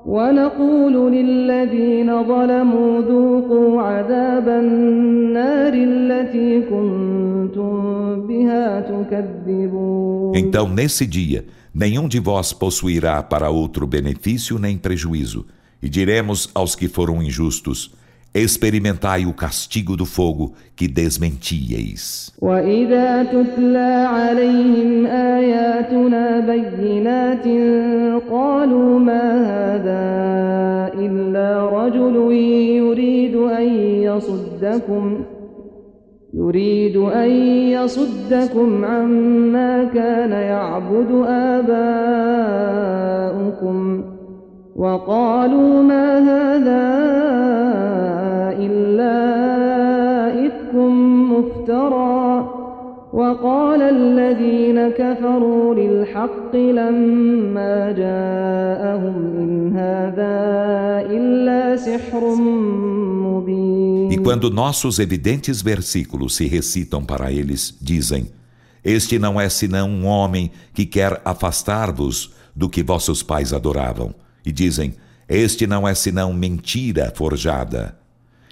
ونقول 0.06 1.12
للذين 1.12 2.24
ظلموا 2.24 3.00
ذوقوا 3.00 3.82
عذاب 3.82 4.48
النار 4.48 5.72
التي 5.74 6.60
كنتم 6.60 8.26
بها 8.26 8.80
تكذبون 8.80 10.34
Então 10.36 10.68
nesse 10.68 11.06
dia 11.06 11.46
nenhum 11.74 12.06
de 12.06 12.20
vós 12.20 12.52
possuirá 12.52 13.22
para 13.22 13.48
outro 13.48 13.86
benefício 13.86 14.58
nem 14.58 14.76
prejuízo 14.76 15.46
e 15.82 15.88
diremos 15.88 16.50
aos 16.54 16.74
que 16.76 16.86
foram 16.88 17.22
injustos 17.22 17.94
experimentai 18.34 19.26
o 19.26 19.32
castigo 19.32 19.96
do 19.96 20.04
fogo 20.04 20.54
que 20.74 20.88
desmentíeis. 20.88 22.32
وإذا 22.42 23.22
تتلى 23.22 24.06
عليهم 24.08 25.06
آياتنا 25.06 26.40
بينات 26.40 27.46
قالوا 28.30 28.98
ما 28.98 29.24
هذا 29.52 30.04
إلا 30.98 31.68
رجل 31.68 32.32
يريد 32.76 33.36
أن 33.36 33.68
يصدكم 34.02 35.24
يريد 36.34 36.96
أن 36.96 37.30
يصدكم 37.76 38.84
عما 38.84 39.84
كان 39.84 40.30
يعبد 40.30 41.10
آباؤكم 41.28 42.74
وقالوا 44.78 45.82
ما 45.82 46.18
هذا 46.18 46.84
إلا 48.58 49.16
إفك 50.46 50.74
مفترى 51.30 52.50
وقال 53.12 53.82
الذين 53.82 54.88
كفروا 54.88 55.74
للحق 55.74 56.56
لما 56.56 57.92
جاءهم 57.92 59.16
إن 59.38 59.76
هذا 59.76 60.34
إلا 61.10 61.76
سحر 61.76 62.34
مبين 62.34 64.10
E 64.10 64.18
quando 64.18 64.50
nossos 64.50 64.98
evidentes 64.98 65.62
versículos 65.62 66.34
se 66.34 66.46
recitam 66.46 67.04
para 67.04 67.30
eles, 67.30 67.76
dizem: 67.80 68.30
Este 68.84 69.18
não 69.18 69.40
é 69.40 69.48
senão 69.48 69.88
um 69.88 70.06
homem 70.06 70.50
que 70.72 70.84
quer 70.84 71.20
afastar-vos 71.24 72.32
do 72.54 72.68
que 72.68 72.82
vossos 72.82 73.22
pais 73.22 73.52
adoravam. 73.52 74.14
E 74.45 74.51
dizem: 74.51 74.93
Este 75.27 75.67
não 75.67 75.87
é 75.87 75.93
senão 75.93 76.33
mentira 76.33 77.11
forjada. 77.15 77.97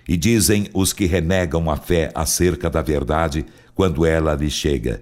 E 0.07 0.15
dizem 0.15 0.67
os 0.73 0.93
que 0.93 1.05
renegam 1.05 1.69
a 1.69 1.75
fé 1.75 2.11
acerca 2.15 2.69
da 2.69 2.81
verdade 2.81 3.45
quando 3.75 4.05
ela 4.05 4.35
lhes 4.35 4.53
chega. 4.53 5.01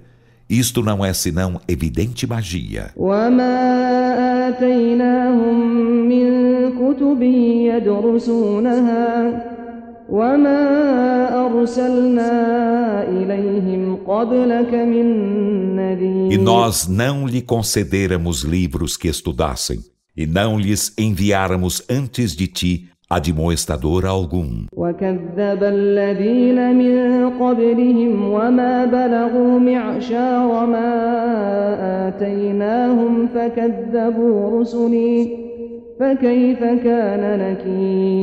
Isto 0.49 0.83
não 0.83 1.03
é 1.03 1.11
senão 1.13 1.59
evidente 1.67 2.27
magia. 2.27 2.91
E 16.29 16.37
nós 16.37 16.87
não 16.87 17.27
lhe 17.27 17.41
concederamos 17.41 18.41
livros 18.41 18.95
que 18.95 19.07
estudassem, 19.07 19.79
e 20.15 20.25
não 20.25 20.59
lhes 20.59 20.93
enviáramos 20.97 21.81
antes 21.89 22.35
de 22.35 22.47
ti 22.47 22.89
admoestador 23.09 24.05
algum. 24.05 24.65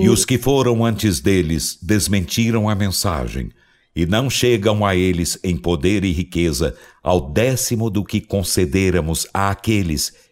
E 0.03 0.09
os 0.09 0.25
que 0.25 0.37
foram 0.37 0.85
antes 0.85 1.21
deles 1.21 1.79
desmentiram 1.81 2.69
a 2.69 2.75
mensagem 2.75 3.51
e 3.95 4.05
não 4.07 4.29
chegam 4.29 4.85
a 4.85 4.97
eles 4.97 5.39
em 5.45 5.57
poder 5.57 6.05
e 6.05 6.13
riqueza 6.13 6.75
ao 7.03 7.31
décimo 7.31 7.91
do 7.91 8.05
que 8.05 8.21
concederamos 8.21 9.27
àqueles 9.33 10.11
que 10.11 10.32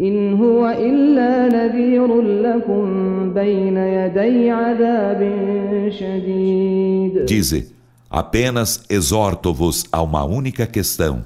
إن 0.00 0.34
هو 0.34 0.68
إلا 0.68 1.48
نذير 1.48 2.20
لكم 2.20 2.84
بين 3.34 3.76
يدي 3.76 4.50
عذاب 4.50 5.20
شديد 5.90 7.26
Dize, 7.26 7.74
Apenas 8.10 8.84
exorto-vos 8.88 9.86
a 9.90 10.00
uma 10.00 10.24
única 10.24 10.68
questão, 10.68 11.24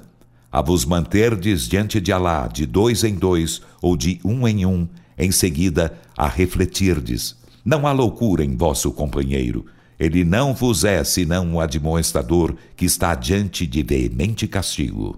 a 0.51 0.59
vos 0.59 0.85
manterdes 0.85 1.67
diante 1.67 2.01
de 2.01 2.11
Alá 2.11 2.47
de 2.47 2.65
dois 2.65 3.03
em 3.03 3.13
dois 3.13 3.61
ou 3.79 3.95
de 3.95 4.19
um 4.25 4.47
em 4.47 4.65
um, 4.65 4.87
em 5.15 5.31
seguida 5.31 5.93
a 6.17 6.27
refletirdes. 6.27 7.35
Não 7.63 7.85
há 7.85 7.91
loucura 7.91 8.43
em 8.43 8.57
vosso 8.57 8.91
companheiro. 8.91 9.67
ele 10.04 10.22
não 10.22 10.52
vos 10.52 10.84
é 10.84 11.02
senão 11.02 11.46
um 11.46 11.58
admoestador 11.58 12.54
que 12.76 12.84
está 12.84 13.14
diante 13.14 13.66
de 13.66 13.82
veemente 13.82 14.46
castigo. 14.46 15.16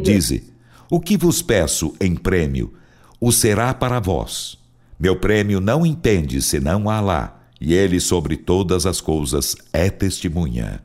Dize: 0.00 0.44
O 0.88 1.00
que 1.00 1.16
vos 1.16 1.42
peço 1.42 1.96
em 2.00 2.14
prêmio, 2.14 2.72
o 3.20 3.32
será 3.32 3.74
para 3.74 3.98
vós. 3.98 4.56
Meu 5.00 5.16
prêmio 5.16 5.60
não 5.60 5.84
impende 5.84 6.40
senão 6.40 6.88
a 6.88 6.98
Allah. 6.98 7.39
E 7.60 7.74
ele 7.74 8.00
sobre 8.00 8.38
todas 8.38 8.86
as 8.86 9.02
coisas 9.02 9.54
é 9.70 9.90
testemunha. 9.90 10.80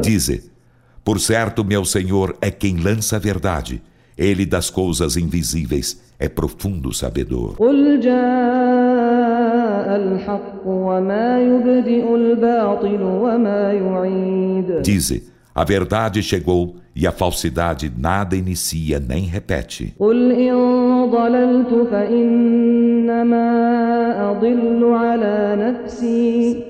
Dize, 0.00 0.50
por 1.04 1.20
certo 1.20 1.62
meu 1.62 1.84
Senhor 1.84 2.34
é 2.40 2.50
quem 2.50 2.78
lança 2.78 3.16
a 3.16 3.18
verdade. 3.18 3.82
Ele 4.16 4.46
das 4.46 4.70
coisas 4.70 5.18
invisíveis 5.18 6.00
é 6.18 6.28
profundo 6.30 6.94
sabedor. 6.94 7.56
Dize, 14.82 15.33
A 15.53 15.63
verdade 15.63 16.21
chegou 16.23 16.75
e 16.95 17.05
a 17.07 17.11
falsidade 17.11 17.91
nada 17.97 18.35
inicia 18.35 18.99
nem 18.99 19.25
repete. 19.25 19.93
قل 19.99 20.31
إن 20.31 21.09
ضللت 21.11 21.87
فإنما 21.91 23.41
أضل 24.31 24.83
على 24.93 25.57
نفسي 25.59 26.63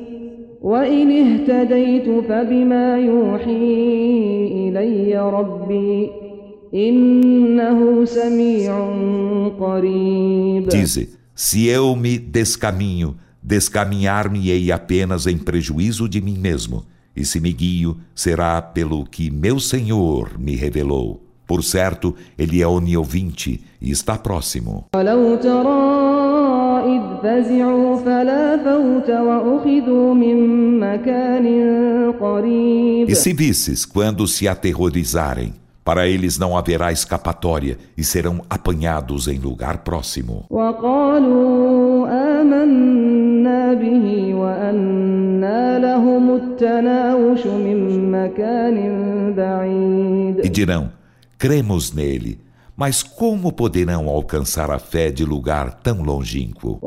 وإن 0.62 1.12
اهتديت 1.12 2.26
فبما 2.30 2.98
يوحي 2.98 4.70
إلي 4.70 5.20
ربي 5.20 6.10
إنه 6.74 8.06
سميع 8.06 8.90
قريب 9.60 10.70
Dize: 10.70 11.10
Se 11.36 11.68
eu 11.68 11.96
me 11.96 12.18
descaminho, 12.18 13.16
descaminhar-me-ei 13.42 14.72
apenas 14.72 15.28
em 15.28 15.38
prejuízo 15.38 16.10
de 16.10 16.22
mim 16.22 16.38
mesmo. 16.38 16.86
E 17.16 17.26
se 17.26 17.40
me 17.40 17.52
guio, 17.52 17.98
será 18.16 18.62
pelo 18.62 19.06
que 19.06 19.30
meu 19.30 19.60
Senhor 19.60 20.40
me 20.40 20.56
revelou. 20.56 21.22
Por 21.46 21.64
certo, 21.64 22.16
ele 22.38 22.62
é 22.62 22.68
oniovinte 22.68 23.60
e 23.82 23.90
está 23.92 24.18
próximo. 24.18 24.86
ولو 24.96 25.36
ترى 25.36 26.00
إذ 26.96 27.02
فزعوا 27.24 27.96
فلا 27.98 28.58
فوت 28.58 29.10
وأخذوا 29.10 30.14
من 30.14 30.38
مكان 30.80 31.48
قريب 32.20 33.10
E 33.10 33.16
se 33.16 33.34
visses 33.34 33.86
quando 33.86 34.28
se 34.28 34.48
aterrorizarem, 34.48 35.54
para 35.84 36.08
eles 36.08 36.38
não 36.38 36.56
haverá 36.56 36.92
escapatória 36.92 37.78
e 37.98 38.04
serão 38.04 38.42
apanhados 38.48 39.28
em 39.28 39.40
lugar 39.40 39.80
próximo. 39.80 40.46
وقالوا 40.50 42.08
آمنا 42.42 43.74
به 43.74 44.36
وأنى 44.36 45.03
e 50.45 50.49
dirão: 50.49 50.91
cremos 51.39 51.93
nele. 51.93 52.45
Mas 52.77 53.05
como 53.05 53.53
poderão 53.53 54.09
alcançar 54.09 54.69
a 54.69 54.81
fé 54.81 55.13
de 55.13 55.25
lugar 55.25 55.75
tão 55.75 56.03
longínquo? 56.03 56.81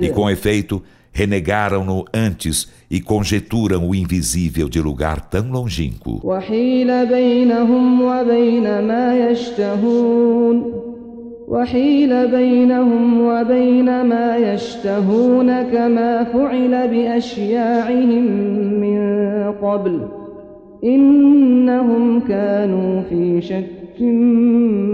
E 0.00 0.08
com 0.10 0.30
efeito, 0.30 0.82
renegaram-no 1.15 2.05
antes 2.13 2.69
e 2.89 3.01
conjeturam 3.01 3.89
o 3.89 3.93
invisível 3.93 4.69
de 4.69 4.79
lugar 4.81 5.19
tão 5.29 5.51
longínquo. 5.51 6.21
وحيل 6.23 7.05
بينهم 7.05 8.01
وبين 8.01 8.63
ما 8.87 9.31
يشتهون 9.31 10.73
وحيل 11.47 12.27
بينهم 12.31 13.21
وبين 13.21 14.05
ما 14.05 14.37
يشتهون 14.37 15.63
كما 15.63 16.23
فعل 16.23 16.87
بأشياعهم 16.87 18.23
من 18.79 18.99
قبل 19.61 20.07
إنهم 20.83 22.19
كانوا 22.19 23.01
في 23.09 23.41
شك 23.41 24.01
مريب 24.01 24.91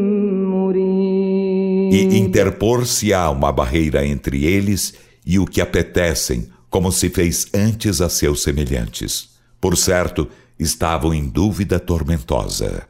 E 1.89 2.17
interpor-se-á 2.17 3.29
uma 3.29 3.51
barreira 3.51 4.05
entre 4.05 4.45
eles 4.45 4.93
e 5.24 5.38
o 5.38 5.46
que 5.46 5.60
apetecem, 5.60 6.48
como 6.70 6.90
se 6.90 7.08
fez 7.10 7.46
antes 7.54 8.00
a 8.00 8.08
seus 8.08 8.42
semelhantes. 8.42 9.30
Por 9.60 9.76
certo, 9.76 10.28
estavam 10.58 11.12
em 11.12 11.28
dúvida 11.28 11.78
tormentosa. 11.78 12.80